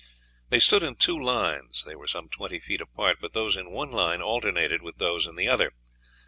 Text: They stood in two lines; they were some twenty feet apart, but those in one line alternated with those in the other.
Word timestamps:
They 0.49 0.57
stood 0.59 0.81
in 0.81 0.95
two 0.95 1.21
lines; 1.21 1.83
they 1.83 1.95
were 1.95 2.07
some 2.07 2.27
twenty 2.27 2.59
feet 2.59 2.81
apart, 2.81 3.19
but 3.21 3.33
those 3.33 3.55
in 3.55 3.69
one 3.69 3.91
line 3.91 4.19
alternated 4.19 4.81
with 4.81 4.97
those 4.97 5.27
in 5.27 5.35
the 5.35 5.47
other. 5.47 5.73